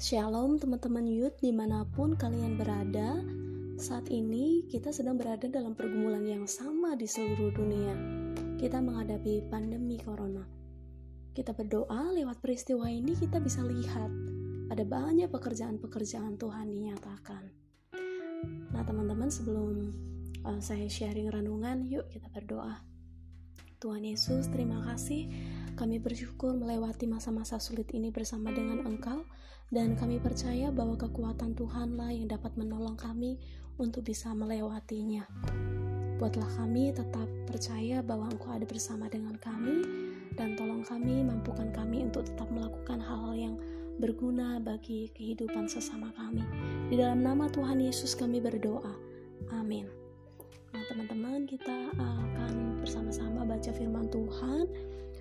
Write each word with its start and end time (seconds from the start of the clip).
Shalom 0.00 0.56
teman-teman 0.56 1.04
youth 1.04 1.36
di 1.44 1.52
mana 1.52 1.84
pun 1.84 2.16
kalian 2.16 2.56
berada. 2.56 3.20
Saat 3.76 4.08
ini 4.08 4.64
kita 4.64 4.96
sedang 4.96 5.20
berada 5.20 5.44
dalam 5.44 5.76
pergumulan 5.76 6.24
yang 6.24 6.48
sama 6.48 6.96
di 6.96 7.04
seluruh 7.04 7.52
dunia. 7.52 7.92
Kita 8.56 8.80
menghadapi 8.80 9.44
pandemi 9.52 10.00
corona. 10.00 10.40
Kita 11.36 11.52
berdoa 11.52 12.16
lewat 12.16 12.40
peristiwa 12.40 12.88
ini 12.88 13.12
kita 13.12 13.44
bisa 13.44 13.60
lihat 13.60 14.08
Ada 14.72 14.88
banyak 14.88 15.28
pekerjaan-pekerjaan 15.28 16.40
Tuhan 16.40 16.72
dinyatakan. 16.72 17.44
Nah 18.72 18.80
teman-teman 18.80 19.28
sebelum 19.28 19.92
uh, 20.48 20.64
saya 20.64 20.88
sharing 20.88 21.28
renungan 21.28 21.84
Yuk 21.84 22.08
kita 22.08 22.32
berdoa. 22.32 22.80
Tuhan 23.76 24.08
Yesus 24.08 24.48
terima 24.48 24.80
kasih 24.80 25.28
kami 25.76 26.02
bersyukur 26.02 26.56
melewati 26.56 27.06
masa-masa 27.06 27.58
sulit 27.60 27.90
ini 27.94 28.10
bersama 28.10 28.50
dengan 28.50 28.86
Engkau, 28.86 29.26
dan 29.70 29.94
kami 29.94 30.18
percaya 30.18 30.74
bahwa 30.74 30.98
kekuatan 30.98 31.54
Tuhanlah 31.54 32.10
yang 32.10 32.26
dapat 32.26 32.54
menolong 32.58 32.98
kami 32.98 33.38
untuk 33.78 34.06
bisa 34.06 34.34
melewatinya. 34.34 35.26
Buatlah 36.20 36.50
kami 36.60 36.92
tetap 36.92 37.28
percaya 37.48 38.04
bahwa 38.04 38.28
Engkau 38.28 38.52
ada 38.52 38.66
bersama 38.66 39.06
dengan 39.08 39.38
kami, 39.40 39.82
dan 40.36 40.58
tolong 40.58 40.84
kami, 40.84 41.22
mampukan 41.24 41.70
kami 41.72 42.06
untuk 42.06 42.28
tetap 42.28 42.50
melakukan 42.52 43.00
hal-hal 43.00 43.34
yang 43.34 43.56
berguna 44.00 44.56
bagi 44.60 45.12
kehidupan 45.12 45.68
sesama 45.68 46.08
kami. 46.16 46.40
Di 46.88 46.96
dalam 46.96 47.20
nama 47.20 47.46
Tuhan 47.52 47.84
Yesus 47.84 48.16
kami 48.16 48.40
berdoa. 48.40 48.96
Amin. 49.52 49.88
Nah, 50.72 50.82
teman-teman, 50.88 51.44
kita 51.44 51.92
akan 51.98 52.80
bersama-sama 52.80 53.44
baca 53.44 53.70
firman 53.74 54.08
Tuhan 54.08 54.64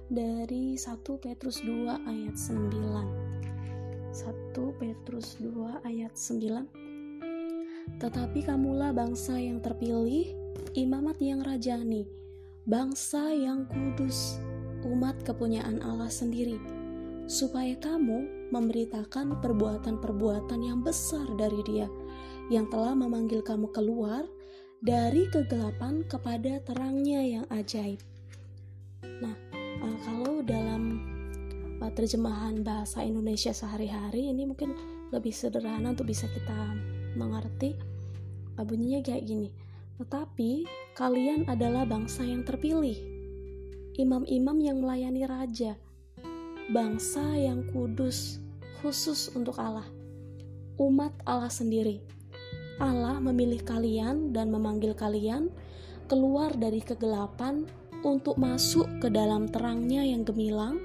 dari 0.09 0.73
1 0.73 1.05
Petrus 1.21 1.61
2 1.61 1.85
ayat 2.09 2.33
9. 2.33 4.09
1 4.09 4.81
Petrus 4.81 5.37
2 5.37 5.85
ayat 5.85 6.17
9. 6.17 8.01
Tetapi 8.01 8.39
kamulah 8.41 8.89
bangsa 8.89 9.37
yang 9.37 9.61
terpilih, 9.61 10.33
imamat 10.73 11.21
yang 11.21 11.45
rajani, 11.45 12.09
bangsa 12.65 13.29
yang 13.37 13.69
kudus, 13.69 14.41
umat 14.81 15.13
kepunyaan 15.21 15.77
Allah 15.85 16.09
sendiri, 16.09 16.57
supaya 17.29 17.77
kamu 17.77 18.49
memberitakan 18.49 19.37
perbuatan-perbuatan 19.37 20.59
yang 20.65 20.81
besar 20.81 21.29
dari 21.37 21.61
Dia, 21.69 21.85
yang 22.49 22.65
telah 22.73 22.97
memanggil 22.97 23.45
kamu 23.45 23.69
keluar 23.69 24.25
dari 24.81 25.29
kegelapan 25.29 26.01
kepada 26.09 26.57
terangnya 26.65 27.21
yang 27.21 27.45
ajaib. 27.53 28.01
Nah, 29.21 29.48
kalau 30.03 30.39
dalam 30.43 31.03
uh, 31.83 31.91
terjemahan 31.91 32.63
bahasa 32.63 33.03
Indonesia 33.03 33.51
sehari-hari 33.51 34.31
ini 34.31 34.47
mungkin 34.47 34.71
lebih 35.09 35.33
sederhana 35.33 35.91
untuk 35.91 36.07
bisa 36.07 36.29
kita 36.31 36.77
mengerti 37.19 37.75
uh, 38.55 38.63
bunyinya 38.63 39.03
kayak 39.03 39.27
gini. 39.27 39.49
Tetapi 39.99 40.51
kalian 40.95 41.51
adalah 41.51 41.83
bangsa 41.83 42.23
yang 42.23 42.47
terpilih. 42.47 42.95
Imam-imam 43.99 44.55
yang 44.63 44.79
melayani 44.79 45.27
raja. 45.27 45.75
Bangsa 46.71 47.35
yang 47.35 47.67
kudus 47.75 48.39
khusus 48.79 49.27
untuk 49.35 49.59
Allah. 49.59 49.87
Umat 50.79 51.11
Allah 51.27 51.51
sendiri. 51.51 51.99
Allah 52.79 53.19
memilih 53.19 53.59
kalian 53.67 54.31
dan 54.31 54.47
memanggil 54.55 54.95
kalian 54.95 55.51
keluar 56.07 56.55
dari 56.55 56.79
kegelapan 56.79 57.67
untuk 58.03 58.39
masuk 58.39 58.87
ke 59.03 59.11
dalam 59.11 59.51
terangnya 59.51 60.03
yang 60.03 60.23
gemilang 60.23 60.79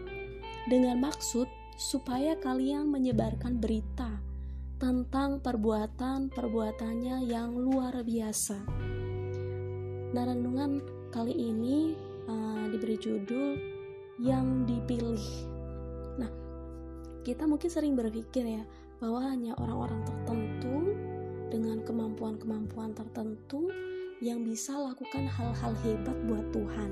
dengan 0.66 0.98
maksud 0.98 1.46
supaya 1.74 2.38
kalian 2.38 2.90
menyebarkan 2.90 3.58
berita 3.58 4.10
tentang 4.78 5.38
perbuatan-perbuatannya 5.38 7.16
yang 7.30 7.54
luar 7.54 8.02
biasa. 8.02 8.58
Nah, 10.14 10.22
renungan 10.26 10.82
kali 11.10 11.34
ini 11.34 11.94
uh, 12.26 12.66
diberi 12.70 12.98
judul 12.98 13.58
yang 14.22 14.66
dipilih. 14.66 15.24
Nah, 16.18 16.30
kita 17.26 17.46
mungkin 17.46 17.70
sering 17.70 17.94
berpikir 17.98 18.46
ya 18.46 18.62
bahwa 19.02 19.26
hanya 19.26 19.58
orang-orang 19.58 20.02
tertentu 20.06 20.94
dengan 21.50 21.82
kemampuan-kemampuan 21.86 22.94
tertentu 22.94 23.70
yang 24.22 24.46
bisa 24.46 24.78
lakukan 24.78 25.26
hal-hal 25.26 25.72
hebat 25.82 26.14
buat 26.30 26.46
Tuhan. 26.54 26.90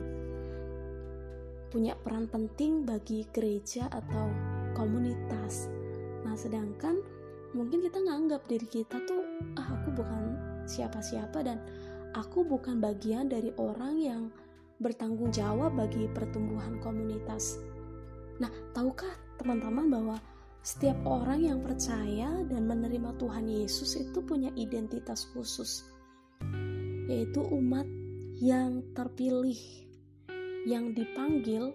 Punya 1.71 1.95
peran 2.03 2.27
penting 2.27 2.83
bagi 2.83 3.25
gereja 3.31 3.87
atau 3.89 4.29
komunitas. 4.75 5.71
Nah, 6.27 6.35
sedangkan 6.35 6.99
mungkin 7.55 7.85
kita 7.85 8.03
nganggap 8.03 8.45
diri 8.51 8.67
kita 8.67 8.99
tuh, 9.07 9.23
ah 9.57 9.69
aku 9.79 9.95
bukan 9.95 10.37
siapa-siapa 10.67 11.47
dan 11.47 11.63
aku 12.13 12.45
bukan 12.45 12.83
bagian 12.83 13.31
dari 13.31 13.55
orang 13.57 13.95
yang 13.97 14.23
bertanggung 14.83 15.31
jawab 15.31 15.79
bagi 15.79 16.11
pertumbuhan 16.11 16.83
komunitas. 16.83 17.63
Nah, 18.43 18.51
tahukah 18.75 19.15
teman-teman 19.39 19.87
bahwa 19.89 20.17
setiap 20.63 20.99
orang 21.07 21.43
yang 21.43 21.59
percaya 21.63 22.43
dan 22.51 22.67
menerima 22.67 23.15
Tuhan 23.19 23.47
Yesus 23.47 23.99
itu 23.99 24.23
punya 24.23 24.51
identitas 24.55 25.27
khusus 25.35 25.92
yaitu 27.07 27.43
umat 27.43 27.87
yang 28.39 28.83
terpilih, 28.93 29.59
yang 30.67 30.95
dipanggil 30.95 31.75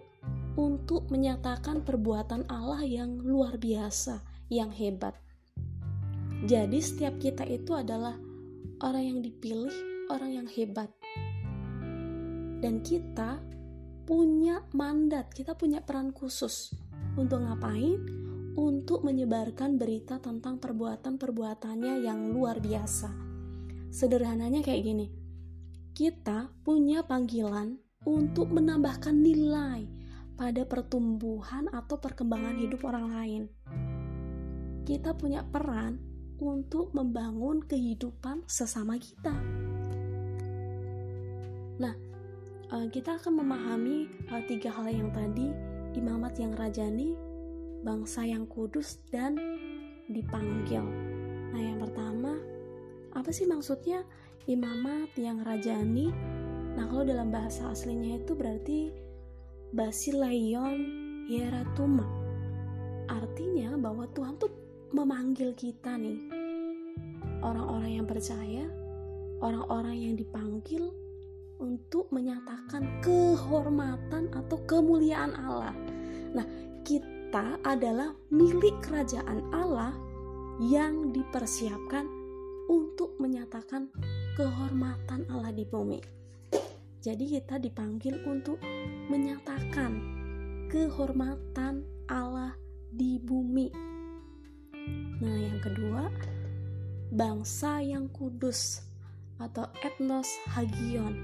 untuk 0.58 1.08
menyatakan 1.08 1.86
perbuatan 1.86 2.48
Allah 2.50 2.82
yang 2.82 3.20
luar 3.22 3.56
biasa, 3.56 4.20
yang 4.50 4.72
hebat. 4.74 5.14
Jadi, 6.44 6.78
setiap 6.78 7.18
kita 7.18 7.42
itu 7.46 7.74
adalah 7.74 8.14
orang 8.82 9.04
yang 9.04 9.18
dipilih, 9.22 9.74
orang 10.10 10.38
yang 10.38 10.48
hebat, 10.50 10.90
dan 12.58 12.82
kita 12.82 13.38
punya 14.02 14.66
mandat, 14.74 15.30
kita 15.30 15.54
punya 15.54 15.78
peran 15.84 16.10
khusus 16.10 16.74
untuk 17.14 17.42
ngapain? 17.42 17.98
Untuk 18.58 19.06
menyebarkan 19.06 19.78
berita 19.78 20.18
tentang 20.18 20.58
perbuatan-perbuatannya 20.58 22.02
yang 22.02 22.34
luar 22.34 22.58
biasa. 22.58 23.10
Sederhananya 23.88 24.60
kayak 24.60 24.84
gini, 24.84 25.06
kita 25.96 26.52
punya 26.60 27.02
panggilan 27.02 27.80
untuk 28.04 28.52
menambahkan 28.52 29.16
nilai 29.16 29.88
pada 30.38 30.62
pertumbuhan 30.68 31.66
atau 31.72 31.98
perkembangan 31.98 32.54
hidup 32.60 32.86
orang 32.86 33.06
lain. 33.10 33.42
Kita 34.86 35.16
punya 35.18 35.42
peran 35.42 35.98
untuk 36.38 36.94
membangun 36.94 37.64
kehidupan 37.66 38.46
sesama 38.46 38.94
kita. 39.00 39.34
Nah, 41.82 41.94
eh, 42.70 42.86
kita 42.92 43.18
akan 43.18 43.42
memahami 43.42 44.06
eh, 44.30 44.42
tiga 44.46 44.70
hal 44.70 44.86
yang 44.92 45.10
tadi: 45.10 45.50
imamat 45.98 46.38
yang 46.38 46.54
rajani, 46.54 47.18
bangsa 47.82 48.22
yang 48.22 48.46
kudus, 48.46 49.02
dan 49.10 49.34
dipanggil. 50.06 50.86
Nah, 51.50 51.60
yang 51.60 51.82
pertama, 51.82 52.38
apa 53.18 53.34
sih 53.34 53.50
maksudnya? 53.50 54.06
imamat 54.48 55.12
yang 55.20 55.44
rajani. 55.44 56.08
Nah 56.72 56.88
kalau 56.88 57.04
dalam 57.04 57.28
bahasa 57.28 57.68
aslinya 57.68 58.16
itu 58.16 58.32
berarti 58.32 58.88
Basileion 59.76 60.88
Yeratuma. 61.28 62.08
Artinya 63.12 63.76
bahwa 63.76 64.08
Tuhan 64.16 64.40
tuh 64.40 64.48
memanggil 64.96 65.52
kita 65.52 66.00
nih. 66.00 66.32
Orang-orang 67.44 68.00
yang 68.00 68.06
percaya 68.08 68.64
orang-orang 69.38 69.96
yang 70.00 70.14
dipanggil 70.18 70.90
untuk 71.60 72.10
menyatakan 72.10 73.02
kehormatan 73.04 74.32
atau 74.32 74.58
kemuliaan 74.64 75.36
Allah. 75.36 75.76
Nah 76.32 76.46
kita 76.88 77.60
adalah 77.62 78.16
milik 78.32 78.80
kerajaan 78.80 79.44
Allah 79.52 79.92
yang 80.58 81.14
dipersiapkan 81.14 82.17
untuk 82.68 83.16
menyatakan 83.16 83.88
kehormatan 84.36 85.24
Allah 85.32 85.50
di 85.50 85.64
bumi. 85.64 85.98
Jadi 87.00 87.24
kita 87.26 87.56
dipanggil 87.56 88.20
untuk 88.28 88.60
menyatakan 89.08 89.98
kehormatan 90.68 91.82
Allah 92.06 92.52
di 92.92 93.16
bumi. 93.16 93.72
Nah, 95.18 95.38
yang 95.40 95.58
kedua, 95.64 96.12
bangsa 97.10 97.80
yang 97.80 98.12
kudus 98.12 98.84
atau 99.40 99.64
etnos 99.80 100.28
hagion. 100.52 101.16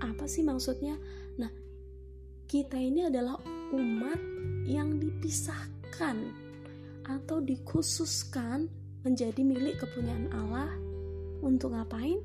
Apa 0.00 0.24
sih 0.24 0.40
maksudnya? 0.40 0.96
Nah, 1.36 1.52
kita 2.48 2.80
ini 2.80 3.06
adalah 3.06 3.36
umat 3.76 4.20
yang 4.64 4.96
dipisahkan 4.96 6.16
atau 7.04 7.42
dikhususkan 7.42 8.70
menjadi 9.00 9.40
milik 9.40 9.80
kepunyaan 9.80 10.28
Allah 10.32 10.70
untuk 11.40 11.72
ngapain? 11.72 12.20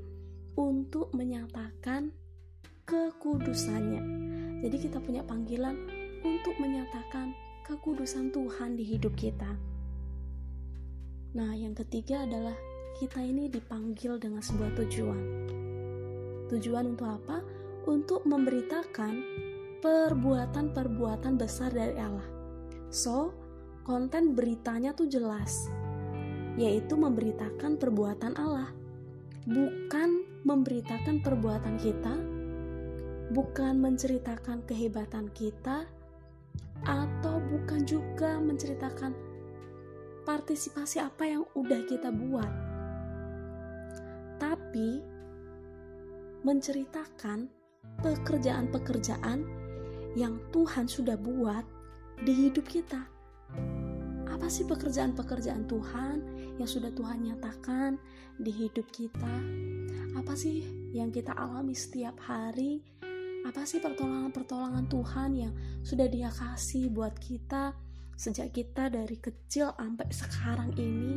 Untuk 0.55 1.11
menyatakan 1.11 2.15
kekudusannya. 2.87 4.03
Jadi 4.63 4.77
kita 4.79 5.03
punya 5.03 5.19
panggilan 5.23 5.75
untuk 6.23 6.55
menyatakan 6.61 7.35
kekudusan 7.67 8.31
Tuhan 8.31 8.79
di 8.79 8.83
hidup 8.85 9.13
kita. 9.19 9.51
Nah, 11.35 11.51
yang 11.51 11.75
ketiga 11.75 12.23
adalah 12.23 12.55
kita 12.95 13.19
ini 13.19 13.51
dipanggil 13.51 14.15
dengan 14.15 14.39
sebuah 14.39 14.71
tujuan. 14.79 15.21
Tujuan 16.47 16.95
untuk 16.95 17.09
apa? 17.11 17.43
Untuk 17.85 18.23
memberitakan 18.23 19.13
perbuatan-perbuatan 19.83 21.35
besar 21.35 21.75
dari 21.75 21.99
Allah. 21.99 22.25
So, 22.87 23.35
konten 23.83 24.33
beritanya 24.33 24.95
tuh 24.95 25.11
jelas, 25.11 25.67
yaitu 26.55 26.95
memberitakan 26.95 27.75
perbuatan 27.75 28.35
Allah, 28.39 28.71
bukan 29.43 30.23
memberitakan 30.47 31.19
perbuatan 31.19 31.75
kita, 31.75 32.15
bukan 33.35 33.75
menceritakan 33.79 34.63
kehebatan 34.63 35.27
kita, 35.35 35.83
atau 36.85 37.39
bukan 37.39 37.83
juga 37.83 38.39
menceritakan 38.39 39.11
partisipasi 40.23 41.03
apa 41.03 41.23
yang 41.27 41.43
udah 41.55 41.81
kita 41.87 42.09
buat, 42.09 42.51
tapi 44.39 45.03
menceritakan 46.45 47.51
pekerjaan-pekerjaan 47.99 49.43
yang 50.15 50.39
Tuhan 50.55 50.87
sudah 50.87 51.19
buat 51.19 51.65
di 52.23 52.47
hidup 52.47 52.63
kita 52.69 53.14
apa 54.29 54.49
sih 54.49 54.65
pekerjaan-pekerjaan 54.65 55.69
Tuhan 55.69 56.17
yang 56.57 56.69
sudah 56.69 56.89
Tuhan 56.93 57.25
nyatakan 57.25 57.97
di 58.39 58.51
hidup 58.51 58.87
kita? 58.89 59.35
Apa 60.15 60.33
sih 60.33 60.65
yang 60.95 61.11
kita 61.11 61.35
alami 61.35 61.75
setiap 61.75 62.17
hari? 62.23 62.81
Apa 63.45 63.61
sih 63.67 63.77
pertolongan-pertolongan 63.77 64.89
Tuhan 64.89 65.31
yang 65.37 65.53
sudah 65.85 66.09
Dia 66.09 66.33
kasih 66.33 66.89
buat 66.89 67.13
kita 67.21 67.77
sejak 68.15 68.55
kita 68.55 68.89
dari 68.89 69.17
kecil 69.21 69.75
sampai 69.77 70.09
sekarang 70.09 70.71
ini? 70.79 71.15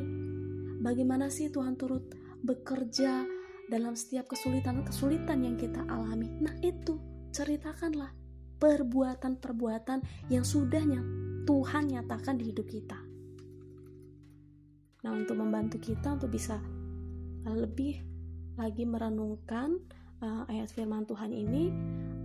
Bagaimana 0.79 1.33
sih 1.33 1.49
Tuhan 1.49 1.75
turut 1.81 2.13
bekerja 2.45 3.25
dalam 3.69 3.97
setiap 3.97 4.29
kesulitan-kesulitan 4.29 5.41
yang 5.43 5.57
kita 5.57 5.83
alami? 5.89 6.29
Nah, 6.39 6.55
itu 6.61 7.01
ceritakanlah 7.33 8.13
perbuatan-perbuatan 8.59 10.31
yang 10.33 10.43
sudahnya 10.43 11.28
Tuhan 11.49 11.89
nyatakan 11.89 12.37
di 12.37 12.53
hidup 12.53 12.69
kita. 12.69 13.01
Nah, 15.01 15.17
untuk 15.17 15.41
membantu 15.41 15.81
kita 15.81 16.21
untuk 16.21 16.29
bisa 16.29 16.61
lebih 17.49 18.05
lagi 18.61 18.85
merenungkan 18.85 19.81
uh, 20.21 20.45
ayat 20.45 20.69
firman 20.69 21.09
Tuhan 21.09 21.33
ini, 21.33 21.73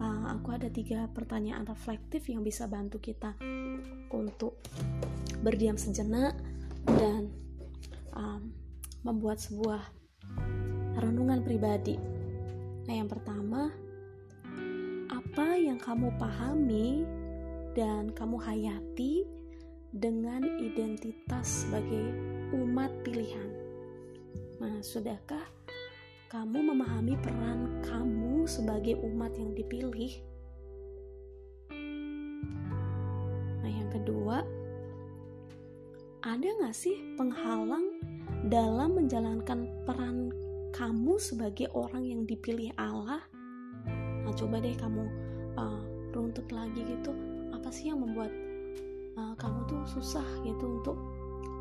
uh, 0.03 0.27
aku 0.35 0.59
ada 0.59 0.67
tiga 0.67 1.07
pertanyaan 1.07 1.63
reflektif 1.63 2.27
yang 2.27 2.43
bisa 2.43 2.67
bantu 2.67 2.99
kita 2.99 3.39
untuk 4.11 4.59
berdiam 5.39 5.79
sejenak 5.79 6.35
dan 6.83 7.31
um, 8.11 8.51
membuat 9.07 9.39
sebuah 9.39 9.87
renungan 10.99 11.47
pribadi. 11.47 11.95
Nah, 12.83 12.91
yang 12.91 13.07
pertama, 13.07 13.71
apa 15.07 15.47
yang 15.55 15.79
kamu 15.79 16.11
pahami 16.19 17.07
dan 17.73 18.13
kamu 18.13 18.37
hayati 18.37 19.25
dengan 19.93 20.45
identitas 20.61 21.65
sebagai 21.65 22.13
umat 22.53 22.89
pilihan. 23.01 23.49
Nah, 24.61 24.77
sudahkah 24.81 25.41
kamu 26.29 26.73
memahami 26.73 27.17
peran 27.21 27.81
kamu 27.85 28.45
sebagai 28.45 28.97
umat 29.01 29.33
yang 29.37 29.53
dipilih? 29.57 30.13
Nah, 33.61 33.69
yang 33.73 33.89
kedua, 33.89 34.45
ada 36.21 36.47
nggak 36.47 36.77
sih 36.77 37.17
penghalang 37.17 37.85
dalam 38.49 38.97
menjalankan 38.97 39.65
peran 39.85 40.29
kamu 40.73 41.17
sebagai 41.21 41.69
orang 41.73 42.05
yang 42.05 42.21
dipilih 42.25 42.69
Allah? 42.77 43.21
Nah, 44.25 44.33
coba 44.33 44.61
deh 44.61 44.73
kamu 44.77 45.05
uh, 45.57 45.81
runtut 46.13 46.49
lagi 46.53 46.81
gitu 46.85 47.32
apa 47.63 47.71
sih 47.71 47.87
yang 47.87 48.03
membuat 48.03 48.27
uh, 49.15 49.31
kamu 49.39 49.63
tuh 49.71 49.79
susah 49.87 50.27
gitu 50.43 50.83
untuk 50.83 50.99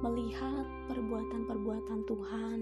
melihat 0.03 0.67
perbuatan-perbuatan 0.91 2.03
Tuhan? 2.11 2.59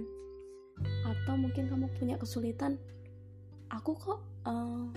Atau 1.08 1.40
mungkin 1.40 1.72
kamu 1.72 1.88
punya 1.96 2.20
kesulitan 2.20 2.76
aku 3.72 3.96
kok 3.96 4.20
uh, 4.44 4.92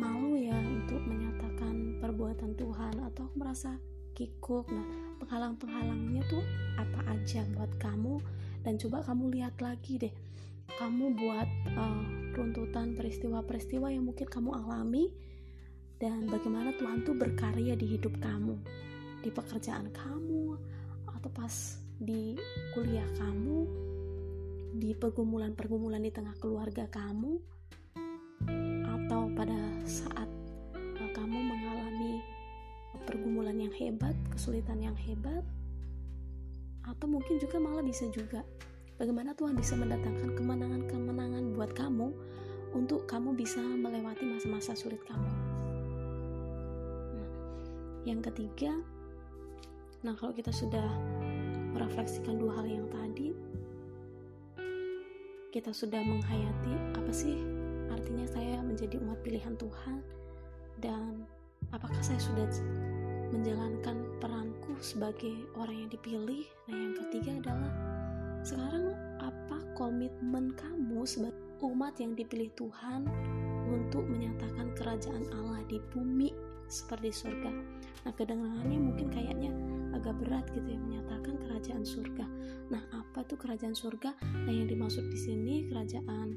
malu 0.00 0.40
ya 0.40 0.56
untuk 0.56 1.04
menyatakan 1.04 2.00
perbuatan 2.00 2.56
Tuhan? 2.56 3.04
Atau 3.04 3.28
aku 3.28 3.36
merasa 3.36 3.76
kikuk. 4.16 4.64
Nah 4.72 4.88
penghalang-penghalangnya 5.20 6.24
tuh 6.32 6.40
apa 6.80 7.04
aja 7.12 7.44
buat 7.52 7.68
kamu? 7.76 8.16
Dan 8.64 8.80
coba 8.80 9.04
kamu 9.04 9.28
lihat 9.28 9.60
lagi 9.60 10.00
deh 10.00 10.14
kamu 10.80 11.20
buat 11.20 11.48
uh, 11.76 12.32
runtutan 12.32 12.96
peristiwa-peristiwa 12.96 13.92
yang 13.92 14.08
mungkin 14.08 14.24
kamu 14.24 14.56
alami 14.56 15.12
dan 16.02 16.26
bagaimana 16.26 16.74
Tuhan 16.74 17.06
tuh 17.06 17.14
berkarya 17.14 17.78
di 17.78 17.94
hidup 17.94 18.18
kamu, 18.18 18.58
di 19.22 19.30
pekerjaan 19.30 19.86
kamu, 19.94 20.58
atau 21.06 21.30
pas 21.30 21.78
di 22.02 22.34
kuliah 22.74 23.06
kamu, 23.14 23.70
di 24.82 24.98
pergumulan-pergumulan 24.98 26.02
di 26.02 26.10
tengah 26.10 26.34
keluarga 26.42 26.90
kamu, 26.90 27.38
atau 28.82 29.30
pada 29.38 29.54
saat 29.86 30.26
uh, 30.74 31.10
kamu 31.14 31.38
mengalami 31.38 32.18
pergumulan 33.06 33.54
yang 33.54 33.74
hebat, 33.78 34.18
kesulitan 34.34 34.82
yang 34.82 34.98
hebat, 34.98 35.46
atau 36.82 37.06
mungkin 37.06 37.38
juga 37.38 37.62
malah 37.62 37.86
bisa 37.86 38.10
juga 38.10 38.42
bagaimana 38.98 39.38
Tuhan 39.38 39.54
bisa 39.54 39.78
mendatangkan 39.78 40.34
kemenangan-kemenangan 40.34 41.54
buat 41.54 41.70
kamu 41.78 42.10
untuk 42.74 43.06
kamu 43.06 43.38
bisa 43.38 43.62
melewati 43.62 44.26
masa-masa 44.26 44.74
sulit 44.74 44.98
kamu. 45.06 45.51
Yang 48.02 48.32
ketiga, 48.32 48.72
nah 50.02 50.14
kalau 50.18 50.34
kita 50.34 50.50
sudah 50.50 50.86
merefleksikan 51.72 52.38
dua 52.42 52.58
hal 52.58 52.66
yang 52.66 52.86
tadi, 52.90 53.30
kita 55.52 55.70
sudah 55.70 56.00
menghayati 56.00 56.74
apa 56.96 57.12
sih 57.12 57.36
artinya 57.92 58.24
saya 58.24 58.64
menjadi 58.64 58.96
umat 59.04 59.20
pilihan 59.20 59.52
Tuhan 59.60 60.00
dan 60.80 61.28
apakah 61.76 62.00
saya 62.00 62.16
sudah 62.18 62.48
menjalankan 63.32 63.96
peranku 64.20 64.76
sebagai 64.80 65.32
orang 65.56 65.86
yang 65.86 65.90
dipilih. 65.92 66.44
Nah, 66.68 66.76
yang 66.76 66.94
ketiga 67.06 67.32
adalah 67.40 67.72
sekarang 68.42 68.96
apa 69.20 69.56
komitmen 69.78 70.52
kamu 70.58 71.06
sebagai 71.06 71.40
umat 71.62 71.94
yang 72.02 72.12
dipilih 72.18 72.50
Tuhan 72.58 73.06
untuk 73.70 74.04
menyatakan 74.04 74.74
kerajaan 74.74 75.24
Allah 75.32 75.62
di 75.70 75.78
bumi 75.94 76.51
seperti 76.72 77.12
surga. 77.12 77.52
Nah, 78.08 78.12
kedengarannya 78.16 78.80
mungkin 78.80 79.12
kayaknya 79.12 79.52
agak 79.92 80.16
berat 80.24 80.48
gitu 80.56 80.72
ya 80.72 80.80
menyatakan 80.80 81.36
kerajaan 81.44 81.84
surga. 81.84 82.24
Nah, 82.72 82.82
apa 82.96 83.28
tuh 83.28 83.36
kerajaan 83.36 83.76
surga? 83.76 84.16
Nah, 84.48 84.52
yang 84.52 84.72
dimaksud 84.72 85.12
di 85.12 85.18
sini 85.20 85.68
kerajaan 85.68 86.32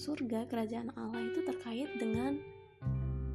surga, 0.00 0.48
kerajaan 0.48 0.96
Allah 0.96 1.28
itu 1.28 1.44
terkait 1.44 1.92
dengan 2.00 2.40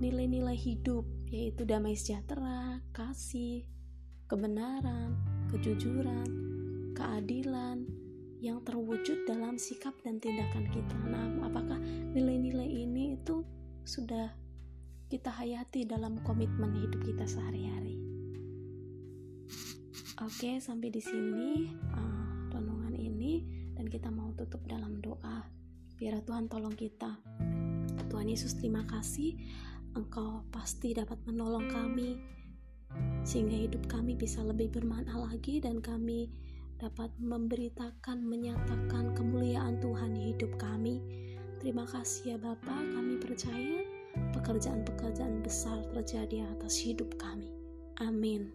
nilai-nilai 0.02 0.58
hidup, 0.58 1.06
yaitu 1.30 1.62
damai 1.62 1.94
sejahtera, 1.94 2.82
kasih, 2.90 3.70
kebenaran, 4.26 5.14
kejujuran, 5.54 6.30
keadilan 6.98 7.86
yang 8.42 8.58
terwujud 8.66 9.30
dalam 9.30 9.62
sikap 9.62 9.94
dan 10.02 10.18
tindakan 10.18 10.66
kita. 10.74 10.98
Nah, 11.06 11.46
apakah 11.46 11.78
nilai-nilai 12.18 12.66
ini 12.66 13.22
itu 13.22 13.46
sudah 13.86 14.34
kita 15.12 15.28
hayati 15.28 15.84
dalam 15.84 16.24
komitmen 16.24 16.72
hidup 16.72 17.04
kita 17.04 17.28
sehari-hari. 17.28 18.00
Oke, 20.24 20.56
sampai 20.64 20.88
di 20.88 21.04
sini 21.04 21.68
uh, 21.92 22.48
renungan 22.56 22.96
ini 22.96 23.44
dan 23.76 23.92
kita 23.92 24.08
mau 24.08 24.32
tutup 24.40 24.64
dalam 24.72 25.04
doa. 25.04 25.44
Biar 26.00 26.24
Tuhan 26.24 26.48
tolong 26.48 26.72
kita. 26.80 27.20
Tuhan 28.08 28.32
Yesus, 28.32 28.56
terima 28.56 28.88
kasih. 28.88 29.36
Engkau 30.00 30.48
pasti 30.48 30.96
dapat 30.96 31.20
menolong 31.28 31.68
kami 31.68 32.16
sehingga 33.28 33.68
hidup 33.68 33.92
kami 33.92 34.16
bisa 34.16 34.40
lebih 34.40 34.72
bermakna 34.72 35.28
lagi 35.28 35.60
dan 35.60 35.84
kami 35.84 36.32
dapat 36.80 37.12
memberitakan, 37.20 38.24
menyatakan 38.24 39.12
kemuliaan 39.12 39.76
Tuhan 39.84 40.16
di 40.16 40.32
hidup 40.32 40.56
kami. 40.56 41.04
Terima 41.60 41.84
kasih 41.84 42.36
ya 42.36 42.38
Bapak, 42.40 42.80
kami 42.96 43.20
percaya 43.20 44.01
pekerjaan-pekerjaan 44.36 45.44
besar 45.44 45.82
terjadi 45.92 46.48
atas 46.52 46.80
hidup 46.82 47.16
kami. 47.20 47.52
Amin. 48.02 48.52